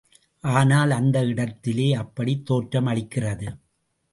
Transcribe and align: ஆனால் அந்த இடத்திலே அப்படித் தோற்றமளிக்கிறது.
ஆனால் 0.43 0.91
அந்த 0.91 1.17
இடத்திலே 1.25 1.93
அப்படித் 1.93 2.45
தோற்றமளிக்கிறது. 2.49 3.47